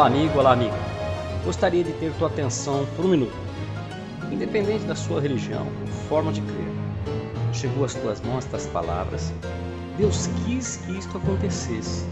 [0.00, 0.74] Olá, amigo, olá, amiga.
[1.44, 3.36] Gostaria de ter tua atenção por um minuto.
[4.32, 5.66] Independente da sua religião,
[6.08, 6.72] forma de crer,
[7.52, 9.30] chegou às tuas mãos estas palavras.
[9.98, 12.06] Deus quis que isto acontecesse.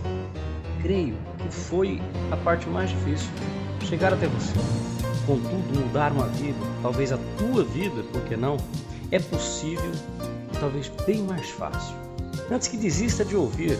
[0.82, 3.30] Creio que foi a parte mais difícil
[3.80, 4.52] chegar até você.
[5.26, 8.58] Contudo, mudar uma vida, talvez a tua vida, por que não,
[9.10, 9.92] é possível
[10.52, 11.96] e talvez bem mais fácil.
[12.52, 13.78] Antes que desista de ouvir,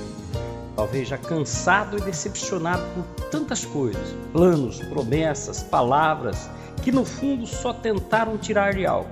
[0.79, 6.49] talvez já cansado e decepcionado por tantas coisas, planos, promessas, palavras,
[6.85, 9.11] que no fundo só tentaram tirar de algo.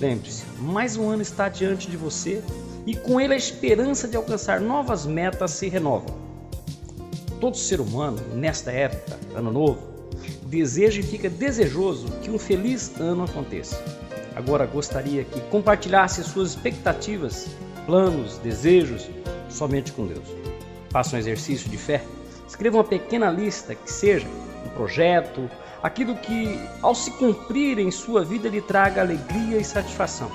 [0.00, 2.40] Lembre-se, mais um ano está diante de você
[2.86, 6.06] e com ele a esperança de alcançar novas metas se renova.
[7.40, 9.82] Todo ser humano, nesta época, ano novo,
[10.46, 13.82] deseja e fica desejoso que um feliz ano aconteça.
[14.36, 17.48] Agora gostaria que compartilhasse suas expectativas,
[17.84, 19.10] planos, desejos
[19.48, 20.43] somente com Deus
[20.94, 22.04] faça um exercício de fé,
[22.46, 24.28] escreva uma pequena lista que seja
[24.64, 25.50] um projeto,
[25.82, 30.30] aquilo que, ao se cumprir em sua vida, lhe traga alegria e satisfação.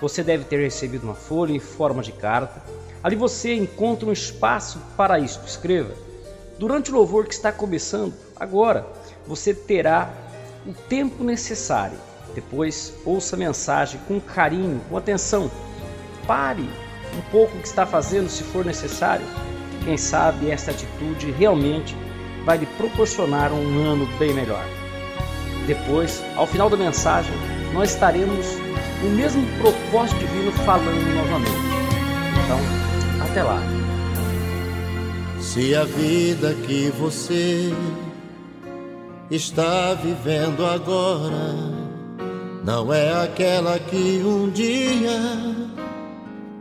[0.00, 2.60] Você deve ter recebido uma folha em forma de carta.
[3.04, 5.46] Ali você encontra um espaço para isto.
[5.46, 5.94] Escreva.
[6.58, 8.84] Durante o louvor que está começando, agora,
[9.28, 10.12] você terá
[10.66, 11.96] o tempo necessário.
[12.34, 15.48] Depois, ouça a mensagem com carinho, com atenção.
[16.26, 16.68] Pare
[17.16, 19.24] um pouco o que está fazendo, se for necessário
[19.84, 21.96] quem sabe esta atitude realmente
[22.44, 24.64] vai lhe proporcionar um ano bem melhor.
[25.66, 27.32] Depois, ao final da mensagem,
[27.72, 28.46] nós estaremos
[29.02, 31.50] no mesmo propósito divino falando novamente.
[32.44, 32.58] Então,
[33.24, 33.60] até lá.
[35.40, 37.72] Se a vida que você
[39.30, 41.74] está vivendo agora
[42.64, 45.20] não é aquela que um dia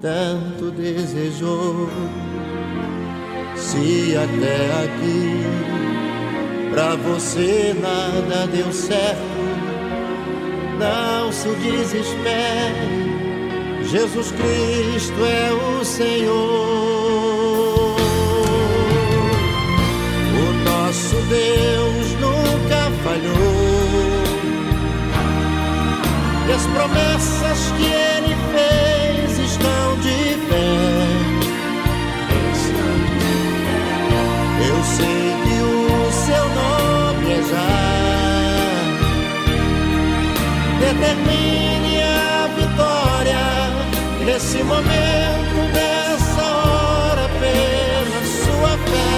[0.02, 1.90] tanto desejou
[3.64, 5.42] se até aqui
[6.70, 9.22] pra você nada deu certo,
[10.78, 13.14] não se desespere.
[13.86, 16.36] Jesus Cristo é o Senhor.
[20.40, 24.24] O nosso Deus nunca falhou.
[26.50, 28.13] E as promessas que ele
[40.94, 43.46] Determine a vitória
[44.26, 49.14] nesse momento, nessa hora, pela sua fé.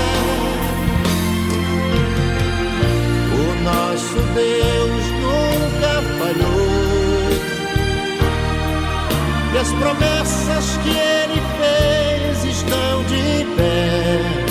[3.33, 6.65] O nosso Deus nunca falhou.
[9.53, 14.45] E as promessas que ele fez estão de pé.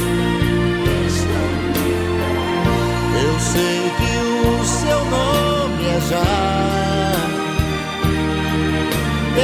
[3.54, 4.12] sei que
[4.48, 6.43] o seu nome é já.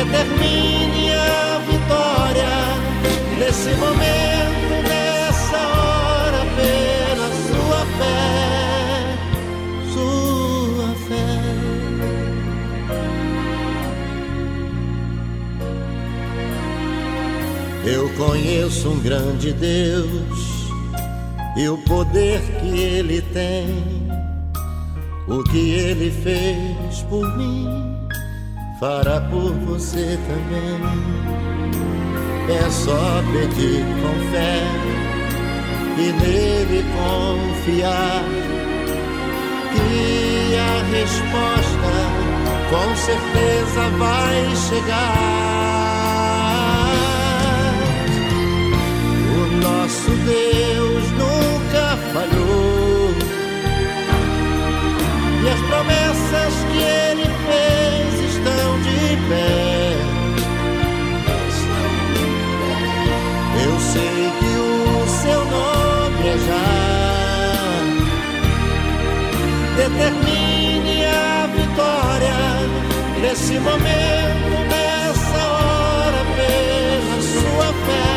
[0.01, 2.49] Determine a vitória
[3.39, 8.17] nesse momento, nessa hora, pela sua fé,
[9.93, 11.37] sua fé.
[17.85, 20.63] Eu conheço um grande Deus
[21.59, 24.09] e o poder que ele tem.
[25.29, 28.00] O que ele fez por mim,
[28.81, 30.81] fará por você também.
[32.49, 34.63] É só pedir com fé
[35.99, 38.25] e nele confiar.
[39.73, 41.93] Que a resposta
[42.71, 45.17] com certeza vai chegar.
[49.37, 53.13] O nosso Deus nunca falhou.
[55.45, 56.50] E as promessas
[73.63, 78.11] momento, nessa hora, pela sua fé.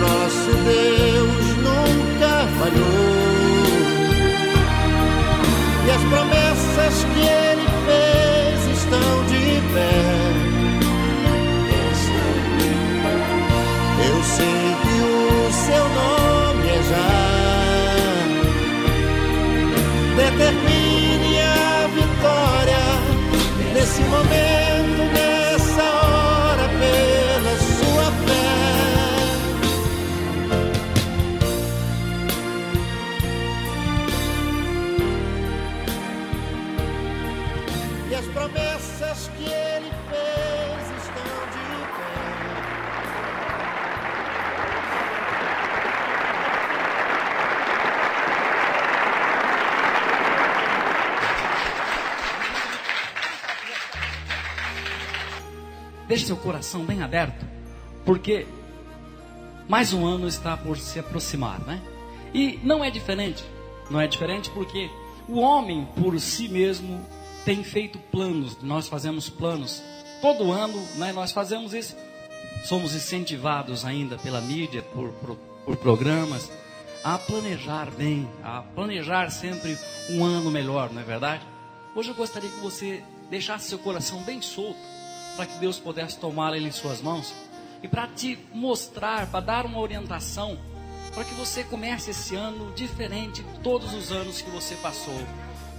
[0.00, 3.10] nosso Deus nunca falhou.
[5.86, 9.44] E as promessas que ele fez estão de
[9.74, 10.40] pé.
[14.08, 17.19] Eu sei que o seu nome é já.
[24.00, 28.46] nesse momento, nessa hora, pela sua fé.
[38.10, 40.59] E as promessas que ele fez.
[56.10, 57.46] Deixe seu coração bem aberto,
[58.04, 58.44] porque
[59.68, 61.80] mais um ano está por se aproximar, né?
[62.34, 63.44] E não é diferente.
[63.88, 64.90] Não é diferente porque
[65.28, 67.00] o homem por si mesmo
[67.44, 68.60] tem feito planos.
[68.60, 69.80] Nós fazemos planos.
[70.20, 71.96] Todo ano né, nós fazemos isso.
[72.64, 76.50] Somos incentivados ainda pela mídia, por, por, por programas,
[77.04, 79.78] a planejar bem, a planejar sempre
[80.10, 81.46] um ano melhor, não é verdade?
[81.94, 84.80] Hoje eu gostaria que você deixasse seu coração bem solto,
[85.36, 87.32] para que Deus pudesse tomar ele em suas mãos
[87.82, 90.58] e para te mostrar, para dar uma orientação,
[91.14, 95.18] para que você comece esse ano diferente de todos os anos que você passou.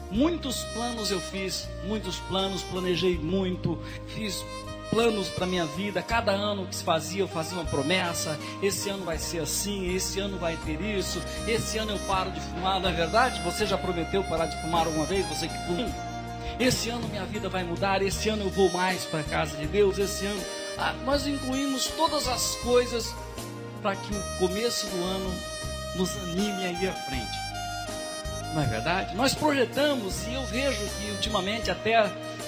[0.10, 4.44] Muitos planos eu fiz, muitos planos, planejei muito, fiz
[4.90, 6.02] planos para minha vida.
[6.02, 8.38] Cada ano que se fazia, eu fazia uma promessa.
[8.62, 11.22] Esse ano vai ser assim, esse ano vai ter isso.
[11.48, 13.42] Esse ano eu paro de fumar, não é verdade?
[13.44, 15.26] Você já prometeu parar de fumar alguma vez?
[15.28, 16.11] Você que fuma?
[16.62, 18.04] Esse ano minha vida vai mudar.
[18.04, 19.98] Esse ano eu vou mais para a casa de Deus.
[19.98, 20.40] Esse ano
[20.78, 23.16] ah, nós incluímos todas as coisas
[23.82, 25.34] para que o começo do ano
[25.96, 27.32] nos anime a ir à frente.
[28.54, 29.16] Não é verdade?
[29.16, 31.96] Nós projetamos e eu vejo que ultimamente até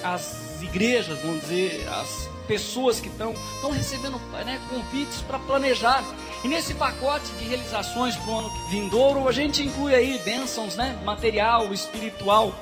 [0.04, 6.04] as igrejas, vamos dizer, as pessoas que estão estão recebendo né, convites para planejar.
[6.44, 10.96] E nesse pacote de realizações para o ano vindouro, a gente inclui aí bênçãos, né,
[11.04, 12.54] material, espiritual,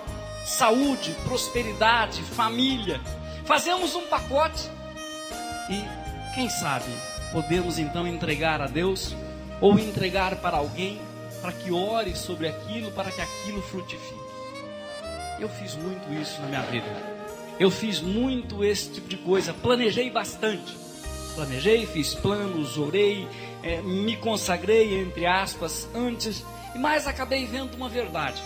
[0.45, 3.01] saúde, prosperidade, família.
[3.45, 4.69] Fazemos um pacote
[5.71, 6.91] e, quem sabe,
[7.33, 9.15] podemos então entregar a Deus
[9.61, 11.01] ou entregar para alguém
[11.41, 14.23] para que ore sobre aquilo, para que aquilo frutifique.
[15.41, 16.87] Eu fiz muito isso na minha vida.
[17.59, 19.53] Eu fiz muito esse tipo de coisa.
[19.53, 20.77] Planejei bastante.
[21.35, 23.27] Planejei, fiz planos, orei,
[23.63, 26.45] é, me consagrei, entre aspas, antes,
[26.77, 28.41] mas acabei vendo uma verdade.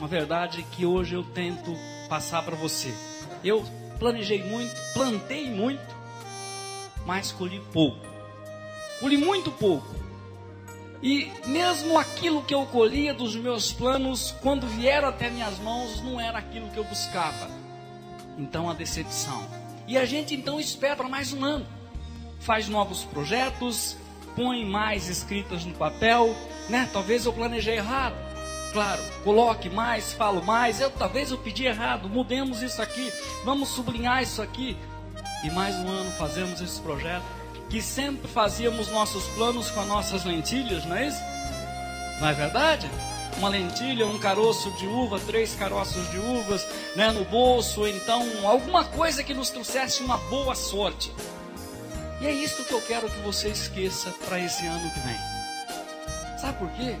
[0.00, 1.76] Uma verdade que hoje eu tento
[2.08, 2.90] passar para você.
[3.44, 3.62] Eu
[3.98, 5.94] planejei muito, plantei muito,
[7.04, 8.00] mas colhi pouco.
[8.98, 9.94] Colhi muito pouco.
[11.02, 16.18] E mesmo aquilo que eu colhia dos meus planos, quando vieram até minhas mãos, não
[16.18, 17.50] era aquilo que eu buscava.
[18.38, 19.46] Então a decepção.
[19.86, 21.66] E a gente então espera para mais um ano.
[22.40, 23.98] Faz novos projetos,
[24.34, 26.34] põe mais escritas no papel,
[26.70, 26.88] né?
[26.90, 28.29] Talvez eu planejei errado.
[28.72, 30.80] Claro, coloque mais, falo mais.
[30.80, 32.08] Eu talvez eu pedi errado.
[32.08, 33.12] Mudemos isso aqui.
[33.44, 34.76] Vamos sublinhar isso aqui.
[35.42, 37.24] E mais um ano fazemos esse projeto
[37.70, 41.20] que sempre fazíamos nossos planos com as nossas lentilhas, não é isso?
[42.20, 42.90] Não é verdade?
[43.38, 48.84] Uma lentilha, um caroço de uva, três caroços de uvas né, no bolso, então alguma
[48.84, 51.12] coisa que nos trouxesse uma boa sorte.
[52.20, 55.16] E é isso que eu quero que você esqueça para esse ano que vem.
[56.38, 56.96] Sabe por quê?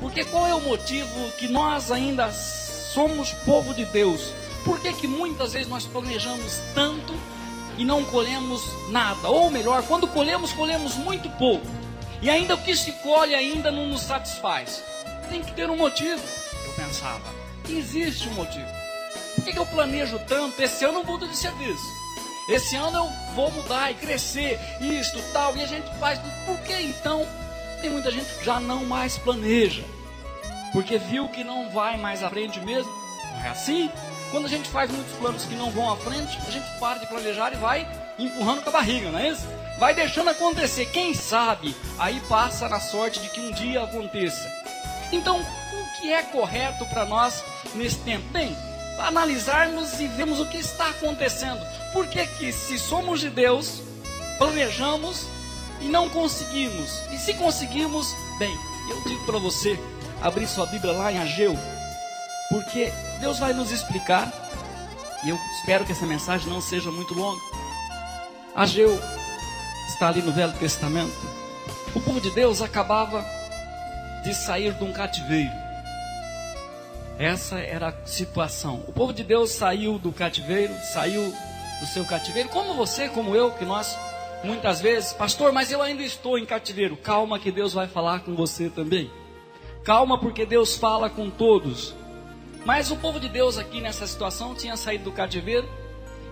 [0.00, 4.32] Porque qual é o motivo que nós ainda somos povo de Deus?
[4.64, 7.14] Por que, que muitas vezes nós planejamos tanto
[7.78, 9.28] e não colhemos nada.
[9.28, 11.66] Ou melhor, quando colhemos, colhemos muito pouco.
[12.22, 14.82] E ainda o que se colhe ainda não nos satisfaz.
[15.28, 16.22] Tem que ter um motivo,
[16.64, 17.34] eu pensava.
[17.68, 18.66] Existe um motivo.
[19.34, 20.60] Por que, que eu planejo tanto?
[20.62, 21.84] Esse ano eu mudo de serviço.
[22.48, 26.18] Esse ano eu vou mudar e crescer, isto, tal, e a gente faz.
[26.46, 27.26] Por que então?
[27.80, 29.84] Tem muita gente que já não mais planeja.
[30.72, 32.90] Porque viu que não vai mais à frente mesmo.
[33.34, 33.90] Não é assim?
[34.30, 37.06] Quando a gente faz muitos planos que não vão à frente, a gente para de
[37.06, 37.86] planejar e vai
[38.18, 39.46] empurrando com a barriga, não é isso?
[39.78, 40.86] Vai deixando acontecer.
[40.86, 44.50] Quem sabe aí passa na sorte de que um dia aconteça.
[45.12, 47.44] Então, o que é correto para nós
[47.74, 48.26] nesse tempo?
[48.30, 48.56] Bem,
[48.98, 51.64] analisarmos e vermos o que está acontecendo.
[51.92, 53.80] Por que que se somos de Deus,
[54.38, 55.26] planejamos
[55.80, 57.00] e não conseguimos?
[57.12, 58.54] E se conseguimos, bem,
[58.90, 59.78] eu digo para você,
[60.20, 61.56] abrir sua Bíblia lá em Ageu,
[62.48, 64.32] porque Deus vai nos explicar,
[65.24, 67.40] e eu espero que essa mensagem não seja muito longa.
[68.54, 68.98] Ageu
[69.88, 71.14] está ali no Velho Testamento.
[71.94, 73.24] O povo de Deus acabava
[74.22, 75.52] de sair de um cativeiro.
[77.18, 78.84] Essa era a situação.
[78.86, 81.32] O povo de Deus saiu do cativeiro, saiu
[81.80, 83.96] do seu cativeiro, como você, como eu, que nós
[84.44, 86.96] muitas vezes, pastor, mas eu ainda estou em cativeiro.
[86.96, 89.10] Calma que Deus vai falar com você também.
[89.86, 91.94] Calma porque Deus fala com todos.
[92.64, 95.68] Mas o povo de Deus aqui nessa situação tinha saído do cativeiro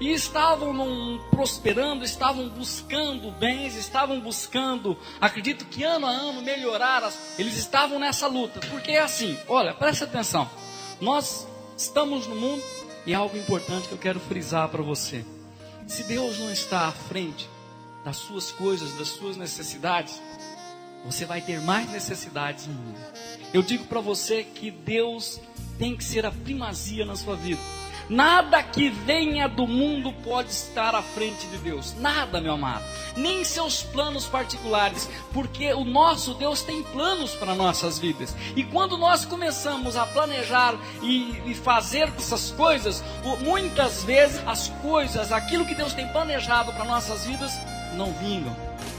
[0.00, 7.04] e estavam num, prosperando, estavam buscando bens, estavam buscando, acredito que ano a ano melhorar,
[7.04, 10.50] as, eles estavam nessa luta, porque é assim, olha, preste atenção,
[11.00, 11.46] nós
[11.76, 12.62] estamos no mundo
[13.06, 15.24] e é algo importante que eu quero frisar para você.
[15.86, 17.48] Se Deus não está à frente
[18.04, 20.20] das suas coisas, das suas necessidades,
[21.04, 22.98] você vai ter mais necessidades no mundo.
[23.52, 25.40] Eu digo para você que Deus
[25.78, 27.60] tem que ser a primazia na sua vida.
[28.08, 31.94] Nada que venha do mundo pode estar à frente de Deus.
[31.98, 32.84] Nada, meu amado.
[33.16, 38.36] Nem seus planos particulares, porque o nosso Deus tem planos para nossas vidas.
[38.54, 43.02] E quando nós começamos a planejar e, e fazer essas coisas,
[43.40, 47.52] muitas vezes as coisas, aquilo que Deus tem planejado para nossas vidas,
[47.94, 48.54] não vingam,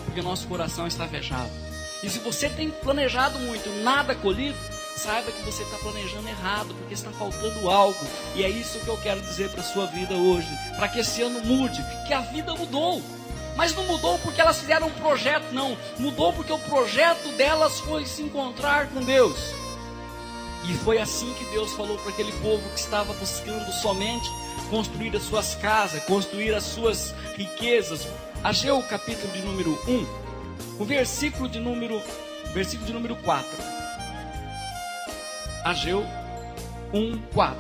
[0.06, 1.64] porque nosso coração está fechado.
[2.04, 4.58] E se você tem planejado muito, nada colhido,
[4.96, 8.00] saiba que você está planejando errado, porque está faltando algo.
[8.36, 11.22] E é isso que eu quero dizer para a sua vida hoje, para que esse
[11.22, 13.02] ano mude, que a vida mudou.
[13.56, 15.78] Mas não mudou porque elas fizeram um projeto, não.
[15.98, 19.38] Mudou porque o projeto delas foi se encontrar com Deus.
[20.68, 24.30] E foi assim que Deus falou para aquele povo que estava buscando somente
[24.70, 28.08] construir as suas casas, construir as suas riquezas.
[28.44, 30.25] Ageu capítulo de número 1,
[30.79, 32.01] o versículo de número,
[32.53, 33.45] versículo de número 4.
[35.63, 36.05] Ageu
[36.93, 37.55] 1:4.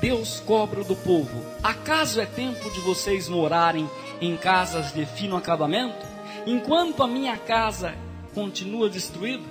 [0.00, 3.88] Deus cobra do povo: Acaso é tempo de vocês morarem
[4.20, 6.06] em casas de fino acabamento,
[6.46, 7.94] enquanto a minha casa
[8.34, 9.44] continua destruída?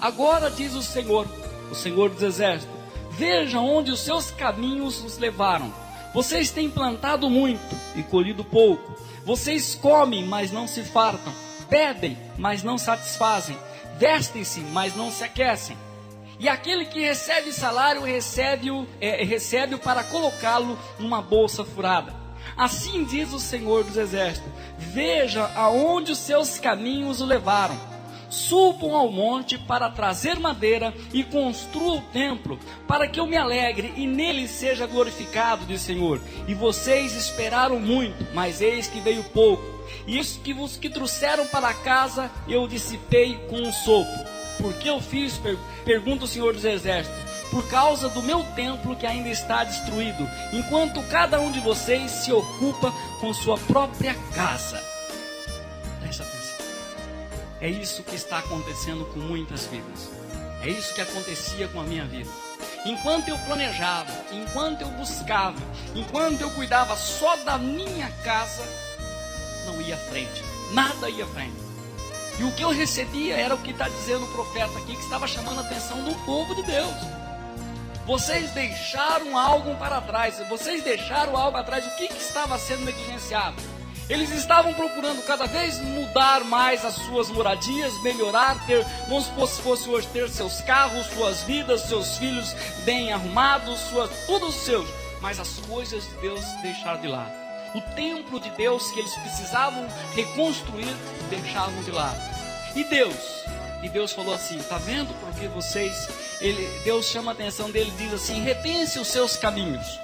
[0.00, 1.26] Agora diz o Senhor,
[1.70, 2.74] o Senhor dos Exércitos:
[3.12, 5.72] Veja onde os seus caminhos os levaram.
[6.12, 8.94] Vocês têm plantado muito e colhido pouco.
[9.24, 11.32] Vocês comem, mas não se fartam.
[11.68, 13.56] Bebem, mas não satisfazem.
[13.98, 15.76] Vestem-se, mas não se aquecem.
[16.38, 22.14] E aquele que recebe salário, recebe-o é, recebe para colocá-lo numa bolsa furada.
[22.56, 27.94] Assim diz o Senhor dos Exércitos: Veja aonde os seus caminhos o levaram.
[28.28, 33.92] Subam ao monte para trazer madeira e construam o templo, para que eu me alegre
[33.96, 36.20] e nele seja glorificado, diz o Senhor.
[36.48, 39.73] E vocês esperaram muito, mas eis que veio pouco.
[40.06, 44.24] E isso que vos que trouxeram para casa, eu dissipei com um sopro.
[44.58, 45.40] Por que eu fiz?
[45.84, 47.22] Pergunta o Senhor dos Exércitos.
[47.50, 52.32] Por causa do meu templo que ainda está destruído, enquanto cada um de vocês se
[52.32, 54.82] ocupa com sua própria casa.
[56.00, 56.66] Presta atenção.
[57.60, 60.10] É isso que está acontecendo com muitas vidas.
[60.62, 62.30] É isso que acontecia com a minha vida.
[62.86, 65.60] Enquanto eu planejava, enquanto eu buscava,
[65.94, 68.62] enquanto eu cuidava só da minha casa,
[69.64, 70.42] não ia à frente.
[70.72, 71.64] Nada ia à frente.
[72.38, 75.26] E o que eu recebia era o que está dizendo o profeta aqui, que estava
[75.26, 76.94] chamando a atenção do povo de Deus.
[78.06, 80.42] Vocês deixaram algo para trás.
[80.48, 81.86] Vocês deixaram algo para trás.
[81.86, 83.56] O que, que estava sendo negligenciado?
[84.10, 89.62] Eles estavam procurando cada vez mudar mais as suas moradias, melhorar, ter, vamos supor se
[89.62, 92.54] fosse hoje, ter seus carros, suas vidas, seus filhos
[92.84, 94.86] bem arrumados, suas, tudo seus.
[95.22, 97.43] Mas as coisas de Deus deixaram de lado
[97.74, 100.94] o templo de Deus que eles precisavam reconstruir,
[101.28, 102.20] deixavam de lado.
[102.74, 103.44] E Deus,
[103.82, 106.08] e Deus falou assim: tá vendo porque vocês,
[106.40, 110.00] ele, Deus chama a atenção dele diz assim: repense os seus caminhos.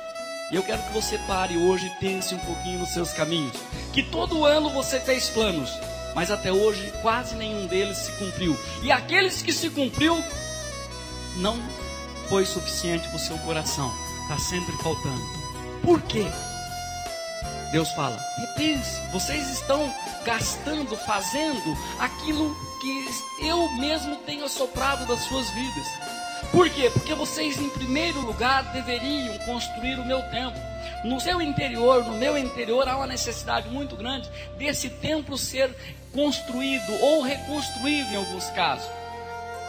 [0.50, 3.56] E eu quero que você pare hoje e pense um pouquinho nos seus caminhos.
[3.92, 5.70] Que todo ano você fez planos,
[6.14, 8.58] mas até hoje quase nenhum deles se cumpriu.
[8.82, 10.22] E aqueles que se cumpriu,
[11.36, 11.56] não
[12.28, 13.92] foi suficiente para o seu coração.
[14.22, 15.22] Está sempre faltando.
[15.82, 16.26] Por quê?
[17.72, 19.92] Deus fala: repense, vocês estão
[20.24, 25.86] gastando, fazendo aquilo que eu mesmo tenho assoprado das suas vidas.
[26.50, 26.90] Por quê?
[26.90, 30.60] Porque vocês, em primeiro lugar, deveriam construir o meu templo.
[31.04, 35.70] No seu interior, no meu interior, há uma necessidade muito grande desse templo ser
[36.12, 39.00] construído ou reconstruído em alguns casos.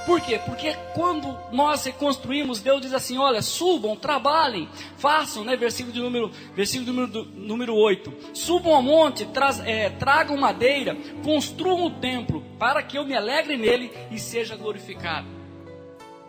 [0.06, 0.40] Por quê?
[0.44, 4.68] Porque quando nós reconstruímos, Deus diz assim: olha, subam, trabalhem,
[4.98, 5.56] façam, né?
[5.56, 9.28] Versículo, de número, versículo número, número 8: subam ao monte,
[9.66, 15.28] é, tragam madeira, construam o templo, para que eu me alegre nele e seja glorificado.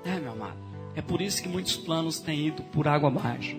[0.04, 0.58] É, meu amado,
[0.94, 3.56] é por isso que muitos planos têm ido por água abaixo.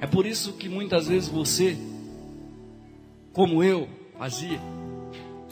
[0.00, 1.76] É por isso que muitas vezes você,
[3.32, 4.60] como eu, fazia,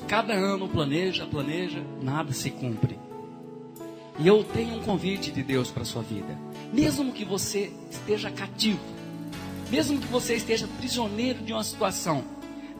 [0.08, 2.98] cada ano planeja, planeja, nada se cumpre.
[4.20, 6.38] E eu tenho um convite de Deus para a sua vida.
[6.72, 8.80] Mesmo que você esteja cativo,
[9.70, 12.22] mesmo que você esteja prisioneiro de uma situação,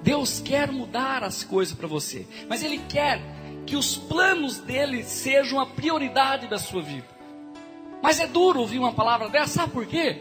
[0.03, 3.23] Deus quer mudar as coisas para você, mas Ele quer
[3.67, 7.09] que os planos dele sejam a prioridade da sua vida.
[8.03, 10.21] Mas é duro ouvir uma palavra dessa, sabe por quê?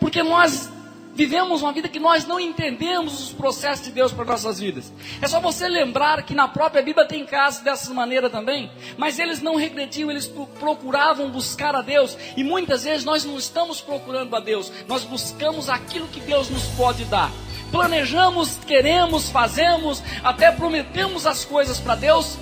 [0.00, 0.68] Porque nós
[1.16, 4.92] vivemos uma vida que nós não entendemos os processos de Deus para nossas vidas.
[5.20, 9.40] É só você lembrar que na própria Bíblia tem casos dessa maneira também, mas eles
[9.40, 10.30] não regrediam, eles
[10.60, 15.70] procuravam buscar a Deus, e muitas vezes nós não estamos procurando a Deus, nós buscamos
[15.70, 17.32] aquilo que Deus nos pode dar.
[17.72, 22.36] Planejamos, queremos, fazemos, até prometemos as coisas para Deus.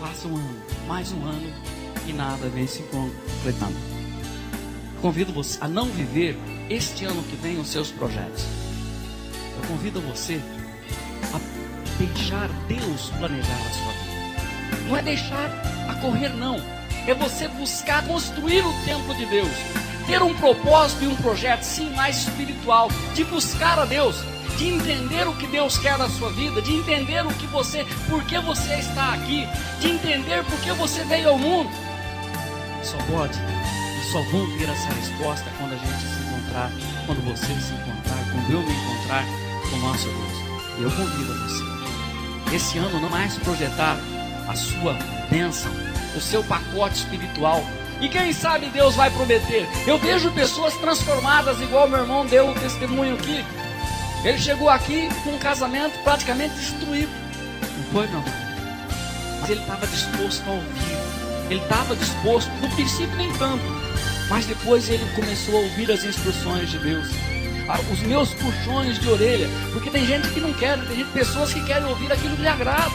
[0.00, 1.52] Passa um ano, mais um ano,
[2.06, 3.76] e nada vem se completando.
[5.02, 8.44] Convido você a não viver este ano que vem os seus projetos.
[9.56, 10.40] Eu convido você
[11.32, 11.40] a
[11.98, 14.88] deixar Deus planejar a sua vida.
[14.88, 15.50] Não é deixar
[15.88, 16.56] a correr, não.
[17.06, 19.52] É você buscar construir o templo de Deus.
[20.06, 24.16] Ter um propósito e um projeto, sim, mais espiritual, de buscar a Deus
[24.56, 28.24] de entender o que Deus quer da sua vida, de entender o que você, por
[28.24, 29.46] que você está aqui,
[29.80, 31.70] de entender por que você veio ao mundo.
[32.82, 33.38] Só pode
[34.12, 36.70] só vão ter essa resposta quando a gente se encontrar,
[37.06, 39.24] quando você se encontrar, quando eu me encontrar
[39.68, 40.78] com o nosso Deus.
[40.78, 43.96] E eu convido a você, esse ano não mais projetar
[44.48, 44.94] a sua
[45.28, 45.72] bênção,
[46.16, 47.64] o seu pacote espiritual.
[48.00, 49.66] E quem sabe Deus vai prometer.
[49.86, 53.44] Eu vejo pessoas transformadas, igual meu irmão deu o testemunho aqui.
[54.22, 57.10] Ele chegou aqui com um casamento praticamente destruído.
[57.76, 58.22] Não foi, meu
[59.40, 60.96] Mas ele estava disposto a ouvir.
[61.48, 63.75] Ele estava disposto, no princípio nem tanto.
[64.28, 67.08] Mas depois ele começou a ouvir as instruções de Deus.
[67.68, 69.48] Ah, os meus puxões de orelha.
[69.72, 72.48] Porque tem gente que não quer, tem gente, pessoas que querem ouvir aquilo que lhe
[72.48, 72.94] agrada.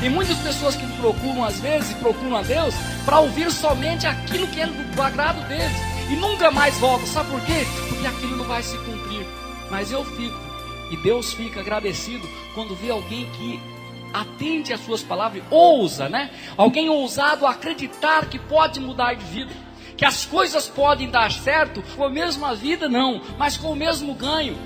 [0.00, 4.60] Tem muitas pessoas que procuram, às vezes, procuram a Deus para ouvir somente aquilo que
[4.60, 5.76] é do agrado deles.
[6.10, 7.06] E nunca mais voltam.
[7.06, 7.66] Sabe por quê?
[7.88, 9.26] Porque aquilo não vai se cumprir.
[9.70, 10.54] Mas eu fico
[10.90, 13.60] e Deus fica agradecido quando vê alguém que
[14.12, 16.30] atende às suas palavras, ousa, né?
[16.56, 19.52] Alguém ousado acreditar que pode mudar de vida,
[19.96, 24.14] que as coisas podem dar certo com a mesma vida, não, mas com o mesmo
[24.14, 24.56] ganho.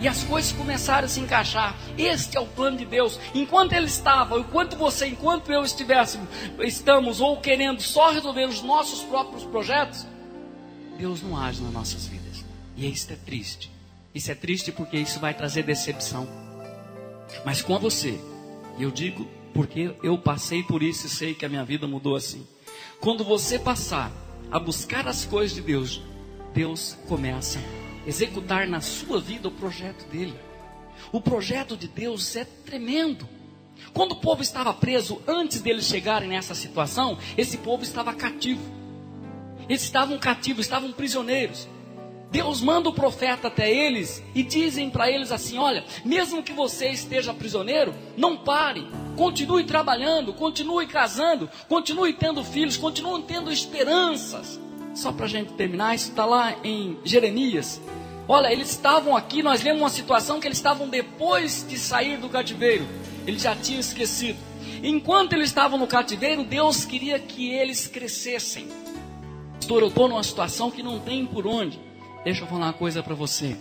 [0.00, 1.76] E as coisas começaram a se encaixar.
[1.96, 3.18] Este é o plano de Deus.
[3.34, 6.28] Enquanto ele estava, enquanto você, enquanto eu estivéssemos,
[6.60, 10.06] estamos ou querendo só resolver os nossos próprios projetos,
[10.96, 12.44] Deus não age nas nossas vidas.
[12.76, 13.70] E isso é triste.
[14.14, 16.28] Isso é triste porque isso vai trazer decepção.
[17.44, 18.20] Mas com você,
[18.78, 22.46] eu digo porque eu passei por isso e sei que a minha vida mudou assim.
[23.00, 24.12] Quando você passar
[24.50, 26.02] a buscar as coisas de Deus,
[26.54, 30.34] Deus começa a executar na sua vida o projeto dele.
[31.12, 33.28] O projeto de Deus é tremendo.
[33.92, 38.62] Quando o povo estava preso, antes deles chegarem nessa situação, esse povo estava cativo.
[39.68, 41.68] Eles estavam cativos, estavam prisioneiros.
[42.30, 46.90] Deus manda o profeta até eles e dizem para eles assim: olha, mesmo que você
[46.90, 48.86] esteja prisioneiro, não pare,
[49.16, 54.60] continue trabalhando, continue casando, continue tendo filhos, continue tendo esperanças.
[54.94, 57.80] Só para a gente terminar, isso está lá em Jeremias.
[58.26, 62.28] Olha, eles estavam aqui, nós lemos uma situação que eles estavam depois de sair do
[62.28, 62.86] cativeiro,
[63.26, 64.38] eles já tinham esquecido.
[64.82, 68.68] Enquanto eles estavam no cativeiro, Deus queria que eles crescessem.
[69.54, 71.87] Pastor, eu estou numa situação que não tem por onde.
[72.28, 73.56] Deixa eu falar uma coisa para você.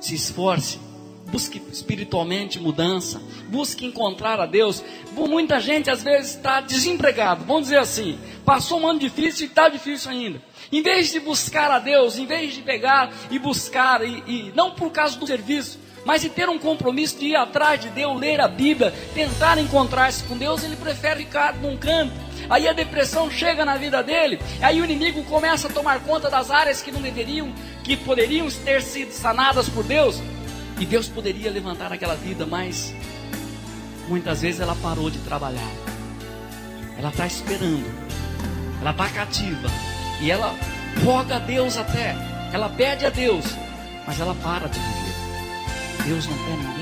[0.00, 0.80] Se esforce,
[1.30, 4.82] busque espiritualmente mudança, busque encontrar a Deus.
[5.12, 9.68] Muita gente às vezes está desempregado, vamos dizer assim, passou um ano difícil e está
[9.68, 10.42] difícil ainda.
[10.72, 14.72] Em vez de buscar a Deus, em vez de pegar e buscar, e, e não
[14.72, 18.40] por causa do serviço, mas de ter um compromisso de ir atrás de Deus, ler
[18.40, 22.29] a Bíblia, tentar encontrar-se com Deus, ele prefere ficar num canto.
[22.50, 26.50] Aí a depressão chega na vida dele, aí o inimigo começa a tomar conta das
[26.50, 30.20] áreas que não deveriam que poderiam ter sido sanadas por Deus,
[30.78, 32.92] e Deus poderia levantar aquela vida, mas
[34.08, 35.70] muitas vezes ela parou de trabalhar.
[36.98, 37.86] Ela está esperando,
[38.80, 39.68] ela está cativa,
[40.20, 40.52] e ela
[41.04, 42.16] roga a Deus até,
[42.52, 43.44] ela pede a Deus,
[44.06, 46.04] mas ela para de viver.
[46.04, 46.79] Deus não quer ninguém.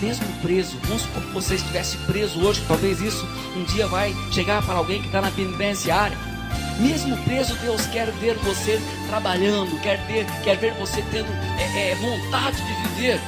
[0.00, 4.62] Mesmo preso, vamos supor que você estivesse preso hoje, talvez isso um dia vai chegar
[4.62, 6.16] para alguém que está na penitenciária.
[6.78, 11.94] Mesmo preso, Deus quer ver você trabalhando, quer, ter, quer ver você tendo é, é,
[11.96, 13.20] vontade de viver,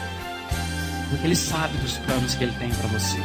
[1.10, 3.18] porque Ele sabe dos planos que Ele tem para você.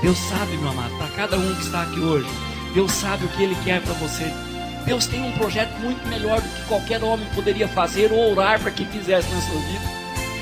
[0.00, 2.28] Deus sabe, meu amado, para cada um que está aqui hoje,
[2.72, 4.32] Deus sabe o que Ele quer para você.
[4.86, 8.70] Deus tem um projeto muito melhor do que qualquer homem poderia fazer ou orar para
[8.70, 9.97] que fizesse na sua vida.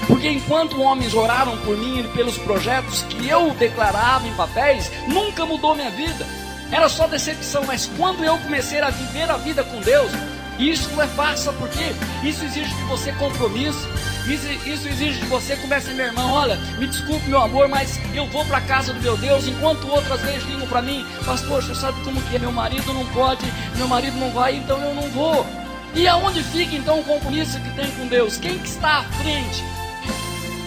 [0.07, 5.45] Porque enquanto homens oraram por mim e pelos projetos que eu declarava em papéis, nunca
[5.45, 6.27] mudou minha vida
[6.71, 10.11] era só decepção, mas quando eu comecei a viver a vida com Deus,
[10.59, 11.95] isso não é fácil, porque
[12.27, 13.89] isso exige de você compromisso,
[14.27, 18.27] isso, isso exige de você, começa meu irmão, olha, me desculpe meu amor, mas eu
[18.27, 21.75] vou para a casa do meu Deus, enquanto outras vezes ligam para mim, pastor, você
[21.75, 23.45] sabe como que é, meu marido não pode,
[23.77, 25.47] meu marido não vai, então eu não vou.
[25.95, 28.37] E aonde fica então o compromisso que tem com Deus?
[28.37, 29.65] Quem que está à frente?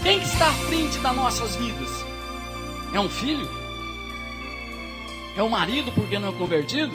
[0.01, 1.89] Quem que está à frente das nossas vidas?
[2.93, 3.47] É um filho?
[5.35, 6.93] É o marido porque não é convertido?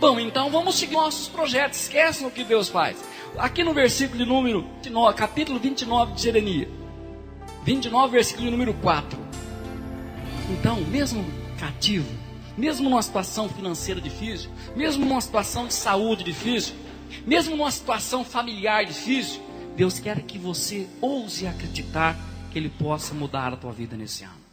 [0.00, 1.82] Bom, então vamos seguir nossos projetos.
[1.82, 2.96] Esqueçam o que Deus faz.
[3.36, 6.68] Aqui no versículo de número 29, capítulo 29 de Jeremias.
[7.62, 9.18] 29, versículo número 4.
[10.50, 11.24] Então, mesmo
[11.58, 12.10] cativo,
[12.56, 16.74] mesmo numa situação financeira difícil, mesmo numa situação de saúde difícil,
[17.26, 19.43] mesmo numa situação familiar difícil,
[19.76, 22.16] Deus quer que você ouse acreditar
[22.52, 24.44] que Ele possa mudar a tua vida nesse ano.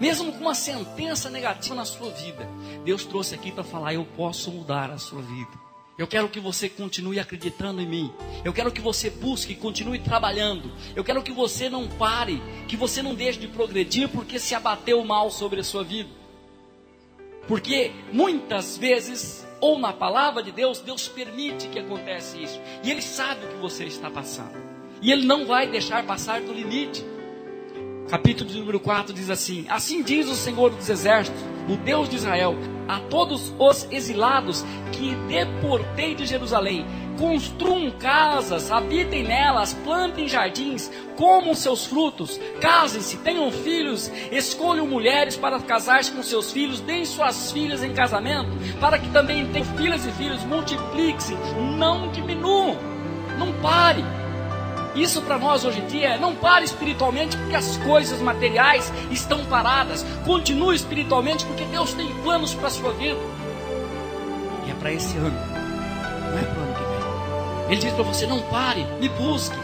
[0.00, 2.48] Mesmo com uma sentença negativa na sua vida,
[2.84, 5.62] Deus trouxe aqui para falar: Eu posso mudar a sua vida.
[5.98, 8.12] Eu quero que você continue acreditando em mim.
[8.44, 10.72] Eu quero que você busque e continue trabalhando.
[10.96, 15.04] Eu quero que você não pare, que você não deixe de progredir porque se abateu
[15.04, 16.08] mal sobre a sua vida.
[17.46, 22.60] Porque muitas vezes, ou na palavra de Deus, Deus permite que aconteça isso.
[22.82, 24.60] E Ele sabe o que você está passando.
[25.00, 27.11] E Ele não vai deixar passar do limite.
[28.08, 32.56] Capítulo número 4 diz assim: Assim diz o Senhor dos Exércitos, o Deus de Israel,
[32.86, 36.84] a todos os exilados que deportei de Jerusalém:
[37.18, 45.58] construam casas, habitem nelas, plantem jardins, comam seus frutos, casem-se, tenham filhos, escolham mulheres para
[45.60, 50.10] casar-se com seus filhos, deem suas filhas em casamento, para que também tenham filhas e
[50.12, 51.34] filhos, multipliquem-se,
[51.78, 52.76] não diminuam,
[53.38, 54.04] não pare.
[54.94, 59.44] Isso para nós hoje em dia é não pare espiritualmente porque as coisas materiais estão
[59.46, 60.04] paradas.
[60.24, 63.18] Continue espiritualmente porque Deus tem planos para a sua vida.
[64.66, 67.72] E é para esse ano, não é para o ano que vem.
[67.72, 69.56] Ele diz para você: não pare, me busque.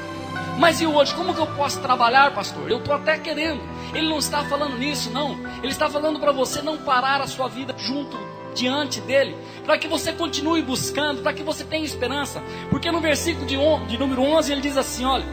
[0.58, 2.68] Mas e hoje, como que eu posso trabalhar, pastor?
[2.68, 3.60] Eu estou até querendo.
[3.94, 5.38] Ele não está falando nisso, não.
[5.62, 8.18] Ele está falando para você não parar a sua vida junto
[8.58, 12.42] diante dele, para que você continue buscando, para que você tenha esperança.
[12.68, 15.24] Porque no versículo de, on, de número 11 ele diz assim: olha,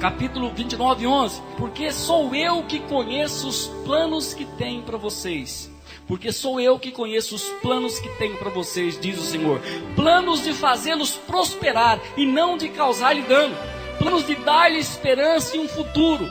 [0.00, 5.70] capítulo 29, 11: Porque sou eu que conheço os planos que tenho para vocês.
[6.06, 9.60] Porque sou eu que conheço os planos que tenho para vocês, diz o Senhor.
[9.94, 13.54] Planos de fazê-los prosperar e não de causar-lhe dano.
[13.96, 16.28] Planos de dar-lhe esperança e um futuro.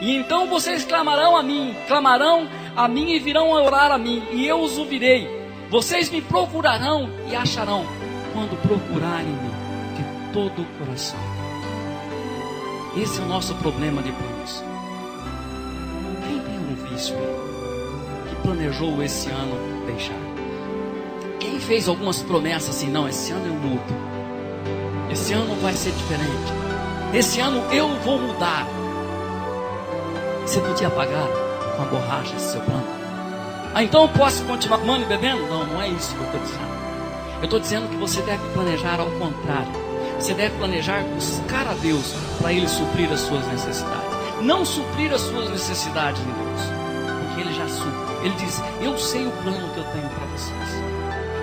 [0.00, 4.22] E então vocês clamarão a mim, clamarão a mim e virão a orar a mim,
[4.30, 5.28] e eu os ouvirei.
[5.70, 7.84] Vocês me procurarão e acharão,
[8.32, 9.50] quando procurarem-me
[9.96, 11.18] de todo o coração.
[12.96, 14.64] Esse é o nosso problema de planos.
[16.24, 20.14] Quem tem um vício aí, que planejou esse ano deixar?
[21.40, 24.08] Quem fez algumas promessas assim, não, esse ano eu mudo.
[25.10, 26.52] Esse ano vai ser diferente.
[27.12, 28.66] Esse ano eu vou mudar.
[30.48, 31.28] Você podia pagar
[31.76, 32.86] com a borracha esse seu plano?
[33.74, 35.42] Ah, então eu posso continuar fumando e bebendo?
[35.42, 36.68] Não, não é isso que eu estou dizendo.
[37.36, 39.70] Eu estou dizendo que você deve planejar ao contrário.
[40.18, 44.08] Você deve planejar buscar a Deus para Ele suprir as suas necessidades.
[44.40, 46.60] Não suprir as suas necessidades em Deus,
[47.26, 48.24] porque Ele já supre.
[48.24, 50.82] Ele diz: Eu sei o plano que eu tenho para vocês.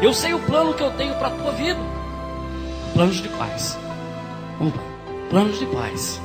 [0.02, 1.80] Eu sei o plano que eu tenho para a tua vida.
[2.94, 3.78] Planos de paz.
[4.60, 4.80] Opa,
[5.30, 6.20] planos de paz.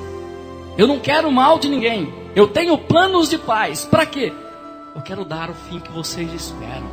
[0.78, 2.19] Eu não quero mal de ninguém.
[2.34, 3.84] Eu tenho planos de paz.
[3.84, 4.32] Para quê?
[4.94, 6.90] Eu quero dar o fim que vocês esperam.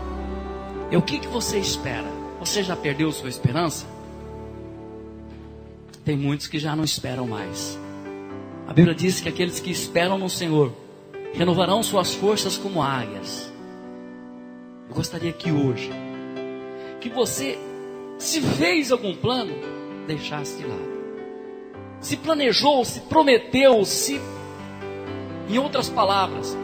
[0.92, 2.08] E o que, que você espera?
[2.40, 3.86] Você já perdeu sua esperança?
[6.04, 7.78] Tem muitos que já não esperam mais.
[8.68, 10.74] A Bíblia diz que aqueles que esperam no Senhor
[11.34, 13.52] renovarão suas forças como águias.
[14.90, 15.92] Eu gostaria que hoje,
[17.02, 17.60] que você,
[18.18, 19.54] se fez algum plano,
[20.08, 20.98] deixasse de lado.
[22.00, 24.22] Se planejou, se prometeu, se
[25.50, 26.58] em outras palavras,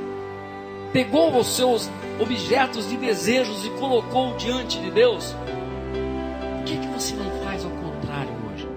[0.91, 7.15] pegou os seus objetos de desejos e colocou diante de Deus, por que, que você
[7.15, 8.67] não faz ao contrário hoje?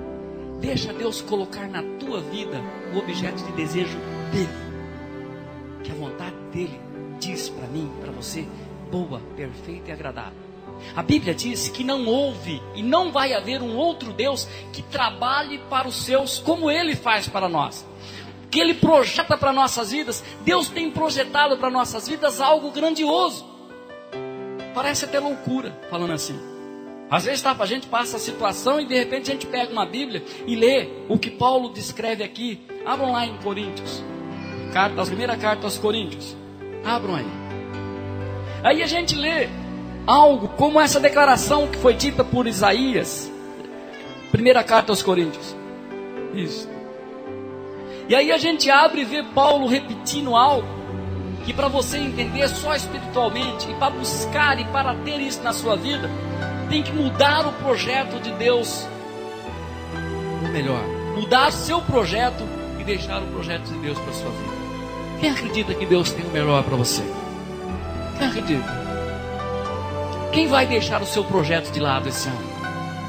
[0.61, 2.61] Deixa Deus colocar na tua vida
[2.95, 3.99] o objeto de desejo
[4.33, 4.49] dele.
[5.83, 6.81] Que a vontade dele
[7.21, 8.47] diz para mim, para você,
[8.91, 10.47] boa, perfeita e agradável.
[10.95, 15.59] A Bíblia diz que não houve e não vai haver um outro Deus que trabalhe
[15.71, 17.86] para os seus como ele faz para nós
[18.57, 23.47] que Ele projeta para nossas vidas, Deus tem projetado para nossas vidas algo grandioso.
[24.75, 26.41] Parece até loucura, falando assim.
[27.11, 29.85] Às vezes tá, a gente passa a situação e de repente a gente pega uma
[29.85, 32.63] Bíblia e lê o que Paulo descreve aqui.
[32.87, 34.03] Abram lá em Coríntios.
[34.73, 36.35] Carta, a primeira carta aos Coríntios.
[36.83, 37.27] Abram aí.
[38.65, 39.51] Aí a gente lê
[40.07, 43.31] algo como essa declaração que foi dita por Isaías.
[44.33, 45.55] Primeira carta aos Coríntios.
[46.33, 46.76] Isso.
[48.09, 50.77] E aí a gente abre e vê Paulo repetindo algo
[51.45, 55.77] que para você entender só espiritualmente e para buscar e para ter isso na sua
[55.77, 56.11] vida,
[56.69, 58.87] tem que mudar o projeto de Deus.
[60.43, 60.83] Ou melhor,
[61.15, 62.43] mudar seu projeto
[62.81, 64.57] e deixar o projeto de Deus para sua vida.
[65.21, 67.03] Quem acredita que Deus tem o melhor para você?
[68.19, 68.87] Quem acredita?
[70.33, 72.41] Quem vai deixar o seu projeto de lado esse ano?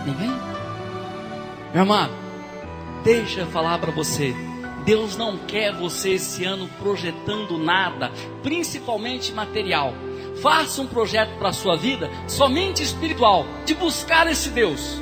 [0.06, 0.32] Ninguém?
[1.74, 2.10] Meu irmão,
[3.04, 4.36] deixa eu falar para você.
[4.88, 8.10] Deus não quer você esse ano projetando nada,
[8.41, 9.93] principalmente material.
[10.41, 15.02] Faça um projeto para a sua vida somente espiritual, de buscar esse Deus.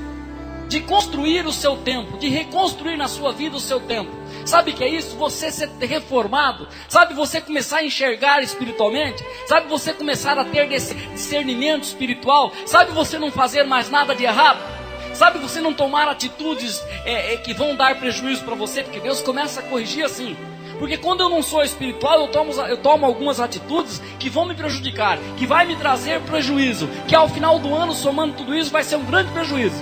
[0.67, 4.11] de construir o seu tempo, de reconstruir na sua vida o seu tempo.
[4.45, 5.15] Sabe o que é isso?
[5.17, 6.67] Você ser reformado.
[6.87, 9.23] Sabe você começar a enxergar espiritualmente.
[9.47, 12.51] Sabe você começar a ter discernimento espiritual.
[12.65, 14.74] Sabe você não fazer mais nada de errado.
[15.15, 19.21] Sabe você não tomar atitudes é, é, que vão dar prejuízo para você, porque Deus
[19.21, 20.35] começa a corrigir assim.
[20.77, 24.53] Porque quando eu não sou espiritual, eu tomo, eu tomo algumas atitudes que vão me
[24.53, 28.83] prejudicar, que vai me trazer prejuízo, que ao final do ano, somando tudo isso, vai
[28.83, 29.81] ser um grande prejuízo.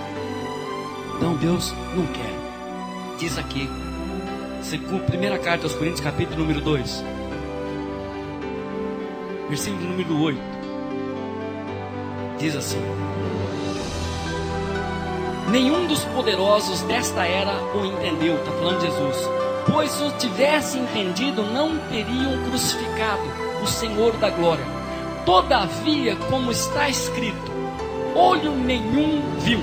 [1.17, 3.17] Então Deus não quer.
[3.17, 3.67] Diz aqui,
[5.07, 7.03] primeira carta aos Coríntios, capítulo número 2,
[9.49, 10.39] versículo número 8.
[12.37, 12.77] Diz assim:
[15.49, 19.29] Nenhum dos poderosos desta era o entendeu, está falando Jesus.
[19.71, 23.21] Pois se o tivesse entendido, não teriam crucificado
[23.61, 24.65] o Senhor da glória.
[25.25, 27.51] Todavia, como está escrito,
[28.15, 29.59] olho nenhum viu,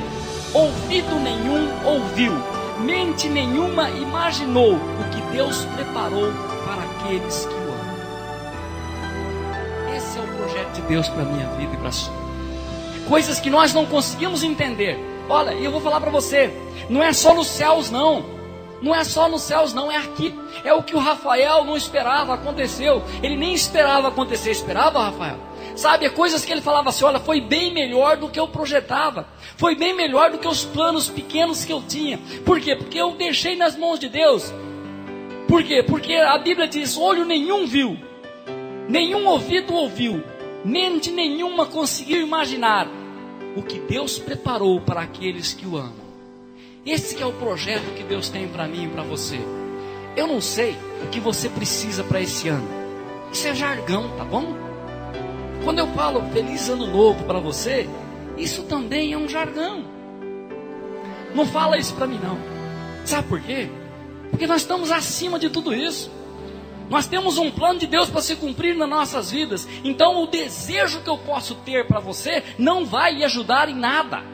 [0.55, 2.33] ouvido nenhum ouviu,
[2.81, 6.33] mente nenhuma imaginou o que Deus preparou
[6.65, 7.97] para aqueles que o amam.
[9.97, 12.15] Esse é o projeto de Deus para a minha vida e para a sua.
[13.07, 15.10] Coisas que nós não conseguimos entender.
[15.31, 16.53] Olha, e eu vou falar para você,
[16.89, 18.41] não é só nos céus não.
[18.83, 20.35] Não é só nos céus, não, é aqui.
[20.65, 23.03] É o que o Rafael não esperava, aconteceu.
[23.23, 25.37] Ele nem esperava acontecer, esperava, Rafael?
[25.77, 29.29] Sabe, é coisas que ele falava assim: olha, foi bem melhor do que eu projetava,
[29.57, 32.19] foi bem melhor do que os planos pequenos que eu tinha.
[32.45, 32.75] Por quê?
[32.75, 34.53] Porque eu deixei nas mãos de Deus.
[35.47, 35.83] Por quê?
[35.83, 37.97] Porque a Bíblia diz: olho nenhum viu,
[38.89, 40.25] nenhum ouvido ouviu,
[40.65, 42.89] mente nenhuma conseguiu imaginar
[43.57, 46.11] o que Deus preparou para aqueles que o amam.
[46.85, 49.39] Esse é o projeto que Deus tem para mim e para você.
[50.17, 52.69] Eu não sei o que você precisa para esse ano.
[53.33, 54.57] Isso é jargão, tá bom?
[55.65, 57.89] Quando eu falo feliz ano novo para você,
[58.37, 59.85] isso também é um jargão.
[61.35, 62.39] Não fala isso para mim não.
[63.05, 63.69] Sabe por quê?
[64.31, 66.11] Porque nós estamos acima de tudo isso.
[66.91, 69.67] Nós temos um plano de Deus para se cumprir nas nossas vidas.
[69.85, 74.25] Então o desejo que eu posso ter para você não vai lhe ajudar em nada.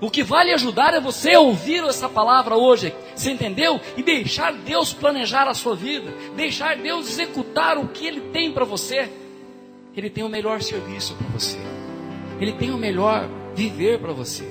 [0.00, 3.78] O que vai lhe ajudar é você ouvir essa palavra hoje, você entendeu?
[3.96, 8.64] E deixar Deus planejar a sua vida, deixar Deus executar o que Ele tem para
[8.64, 9.10] você.
[9.94, 11.58] Ele tem o melhor serviço para você,
[12.40, 14.48] Ele tem o melhor viver para você,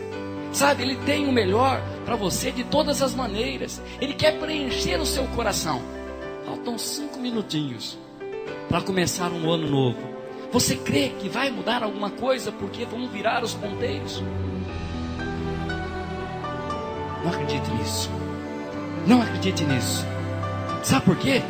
[0.51, 0.83] sabe?
[0.83, 3.81] Ele tem o melhor para você de todas as maneiras.
[3.99, 5.81] Ele quer preencher o seu coração.
[6.49, 7.95] Faltam cinco minutinhos
[8.67, 9.99] para começar um ano novo.
[10.51, 14.23] Você crê que vai mudar alguma coisa porque vão virar os ponteiros?
[17.23, 18.09] Não acredite nisso.
[19.05, 20.03] Não acredite nisso.
[20.81, 21.43] Sabe por quê?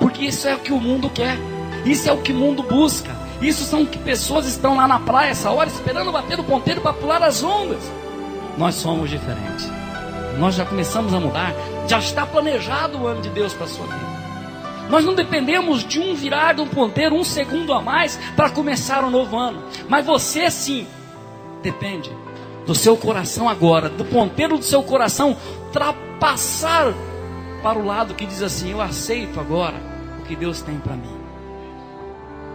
[0.00, 1.36] Porque isso é o que o mundo quer.
[1.84, 3.14] Isso é o que o mundo busca.
[3.42, 6.94] Isso são que pessoas estão lá na praia essa hora esperando bater o ponteiro para
[6.94, 7.82] pular as ondas.
[8.56, 9.68] Nós somos diferentes.
[10.38, 11.52] Nós já começamos a mudar.
[11.86, 14.17] Já está planejado o ano de Deus para a sua vida.
[14.88, 19.04] Nós não dependemos de um virar de um ponteiro um segundo a mais para começar
[19.04, 19.62] um novo ano.
[19.88, 20.86] Mas você sim
[21.62, 22.10] depende
[22.66, 26.94] do seu coração agora, do ponteiro do seu coração, ultrapassar
[27.62, 29.76] para o lado que diz assim: Eu aceito agora
[30.20, 31.16] o que Deus tem para mim.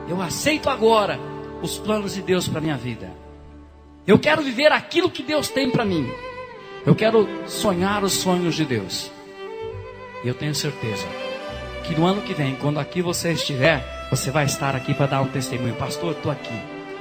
[0.08, 1.20] Eu aceito agora
[1.62, 3.12] os planos de Deus para minha vida.
[4.06, 6.12] Eu quero viver aquilo que Deus tem para mim.
[6.86, 9.10] Eu quero sonhar os sonhos de Deus.
[10.24, 11.23] E eu tenho certeza
[11.84, 15.22] que no ano que vem, quando aqui você estiver, você vai estar aqui para dar
[15.22, 15.76] um testemunho.
[15.76, 16.54] Pastor, estou aqui.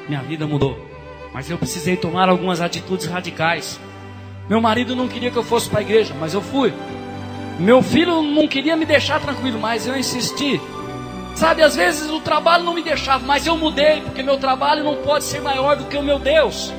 [0.09, 0.79] Minha vida mudou.
[1.33, 3.81] Mas eu precisei tomar algumas atitudes radicais.
[4.49, 6.75] Meu marido não queria que eu fosse para a igreja, mas eu fui.
[7.59, 10.61] Meu filho não queria me deixar tranquilo, mas eu insisti.
[11.35, 14.97] Sabe, às vezes o trabalho não me deixava, mas eu mudei, porque meu trabalho não
[14.97, 16.73] pode ser maior do que o meu Deus.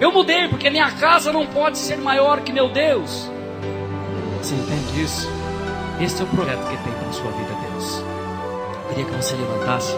[0.00, 3.30] Eu mudei, porque minha casa não pode ser maior que meu Deus.
[4.38, 5.39] Você entende isso?
[6.00, 7.98] Esse é o projeto que tem para a sua vida, Deus.
[7.98, 9.94] Eu queria que você levantasse.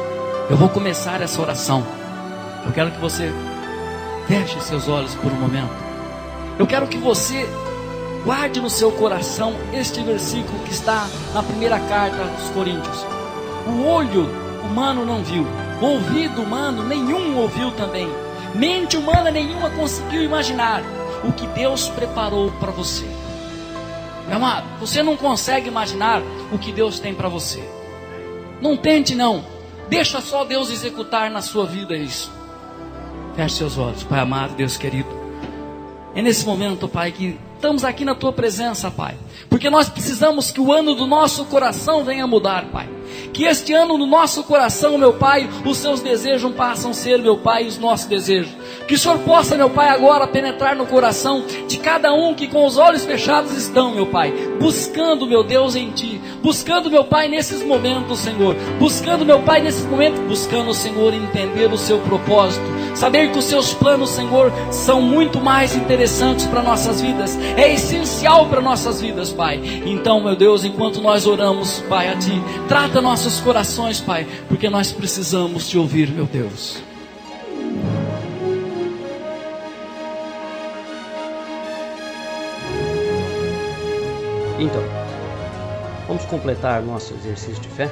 [0.51, 1.87] Eu vou começar essa oração.
[2.67, 3.33] Eu quero que você
[4.27, 5.71] feche seus olhos por um momento.
[6.59, 7.49] Eu quero que você
[8.25, 13.07] guarde no seu coração este versículo que está na primeira carta dos Coríntios.
[13.69, 14.29] O olho
[14.65, 15.47] humano não viu,
[15.81, 18.09] o ouvido humano nenhum ouviu também,
[18.55, 20.83] mente humana nenhuma conseguiu imaginar
[21.23, 23.22] o que Deus preparou para você.
[24.33, 27.63] Amado, você não consegue imaginar o que Deus tem para você.
[28.63, 29.45] Não tente não.
[29.91, 32.33] Deixa só Deus executar na sua vida isso.
[33.37, 35.09] Feche seus olhos, Pai amado, Deus querido.
[36.15, 39.17] É nesse momento, Pai, que estamos aqui na tua presença, Pai.
[39.51, 42.89] Porque nós precisamos que o ano do nosso coração venha mudar, Pai.
[43.33, 47.39] Que este ano no nosso coração, meu Pai, os seus desejos passam a ser, meu
[47.39, 48.53] Pai, os nossos desejos.
[48.87, 52.67] Que o Senhor possa, meu Pai, agora penetrar no coração de cada um que com
[52.67, 56.21] os olhos fechados estão, meu Pai, buscando, meu Deus, em Ti.
[56.43, 58.57] Buscando, meu Pai, nesses momentos, Senhor.
[58.79, 62.65] Buscando, meu Pai, nesses momentos, buscando, Senhor, entender o seu propósito.
[62.95, 67.39] Saber que os seus planos, Senhor, são muito mais interessantes para nossas vidas.
[67.57, 69.61] É essencial para nossas vidas, Pai.
[69.87, 74.91] Então, meu Deus, enquanto nós oramos, Pai, a Ti, trata nossos corações, Pai, porque nós
[74.91, 76.83] precisamos te ouvir, meu Deus.
[84.59, 84.83] Então,
[86.09, 87.89] vamos completar nosso exercício de fé?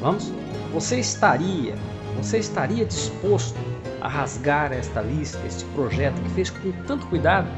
[0.00, 0.32] Vamos?
[0.72, 1.74] Você estaria,
[2.16, 3.58] você estaria disposto
[4.00, 7.48] a rasgar esta lista, este projeto que fez com tanto cuidado,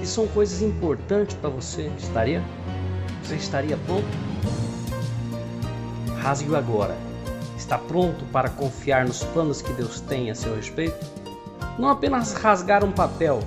[0.00, 1.88] que são coisas importantes para você?
[1.96, 2.42] Estaria?
[3.22, 4.25] Você estaria pronto?
[6.26, 6.96] Rasgue-o agora.
[7.56, 11.06] Está pronto para confiar nos planos que Deus tem a seu respeito?
[11.78, 13.38] Não apenas rasgar um papel,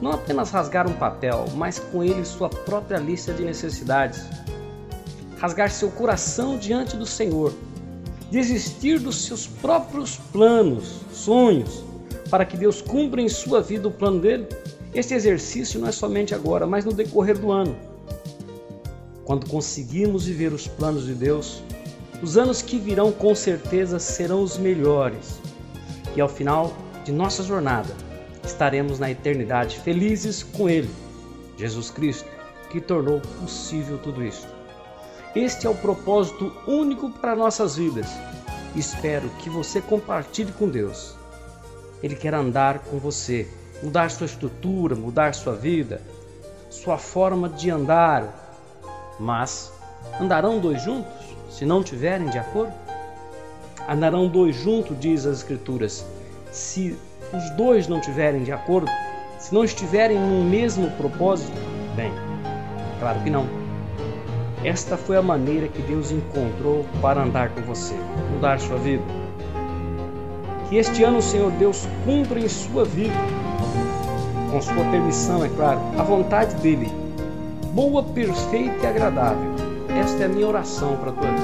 [0.00, 4.22] não apenas rasgar um papel, mas com ele sua própria lista de necessidades.
[5.36, 7.52] Rasgar seu coração diante do Senhor.
[8.30, 11.84] Desistir dos seus próprios planos, sonhos,
[12.30, 14.48] para que Deus cumpra em sua vida o plano dele.
[14.94, 17.76] Este exercício não é somente agora, mas no decorrer do ano.
[19.26, 21.62] Quando conseguirmos viver os planos de Deus,
[22.22, 25.40] os anos que virão com certeza serão os melhores.
[26.14, 26.72] E ao final
[27.04, 27.92] de nossa jornada,
[28.44, 30.88] estaremos na eternidade felizes com Ele,
[31.58, 32.28] Jesus Cristo,
[32.70, 34.46] que tornou possível tudo isto.
[35.34, 38.06] Este é o propósito único para nossas vidas.
[38.76, 41.16] Espero que você compartilhe com Deus.
[42.02, 43.48] Ele quer andar com você,
[43.82, 46.00] mudar sua estrutura, mudar sua vida,
[46.70, 48.78] sua forma de andar.
[49.18, 49.72] Mas
[50.20, 51.21] andarão dois juntos
[51.52, 52.72] se não tiverem de acordo?
[53.86, 56.04] Andarão dois juntos, diz as Escrituras,
[56.50, 56.96] se
[57.32, 58.90] os dois não tiverem de acordo,
[59.38, 61.52] se não estiverem no mesmo propósito,
[61.94, 62.10] bem,
[62.98, 63.46] claro que não.
[64.64, 67.94] Esta foi a maneira que Deus encontrou para andar com você,
[68.32, 69.02] mudar sua vida.
[70.68, 73.14] Que este ano o Senhor Deus cumpra em sua vida,
[74.50, 76.90] com sua permissão, é claro, a vontade dele,
[77.74, 79.52] boa, perfeita e agradável.
[80.00, 81.41] Esta é a minha oração para a tua vida.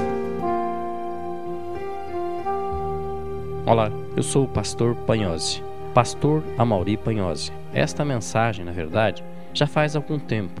[3.69, 7.51] Olá, eu sou o pastor Panhose Pastor Amauri Panhose.
[7.71, 10.59] Esta mensagem, na verdade, já faz algum tempo.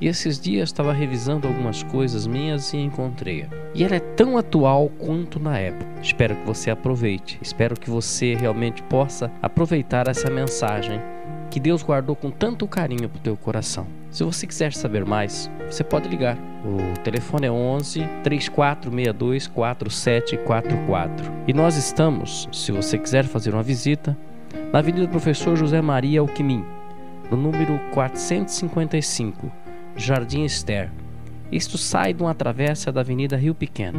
[0.00, 3.48] E esses dias estava revisando algumas coisas minhas e encontrei-a.
[3.74, 6.00] E ela é tão atual quanto na época.
[6.00, 7.38] Espero que você aproveite.
[7.42, 10.98] Espero que você realmente possa aproveitar essa mensagem
[11.50, 13.86] que Deus guardou com tanto carinho para o teu coração.
[14.16, 16.38] Se você quiser saber mais, você pode ligar.
[16.64, 21.32] O telefone é 11 3462 4744.
[21.46, 24.16] E nós estamos, se você quiser fazer uma visita,
[24.72, 26.64] na Avenida Professor José Maria Alquimim,
[27.30, 29.52] no número 455,
[29.94, 30.90] Jardim Esther.
[31.52, 33.98] Isto sai de uma travessa da Avenida Rio Pequeno.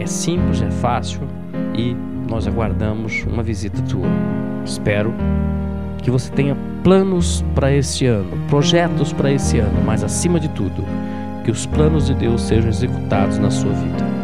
[0.00, 1.20] É simples, é fácil
[1.76, 1.94] e
[2.28, 4.08] nós aguardamos uma visita tua.
[4.64, 5.14] Espero
[6.02, 10.84] que você tenha planos para esse ano, projetos para esse ano, mas acima de tudo,
[11.44, 14.17] que os planos de Deus sejam executados na sua vida.